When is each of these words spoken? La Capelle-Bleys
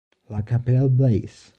La 0.29 0.41
Capelle-Bleys 0.41 1.49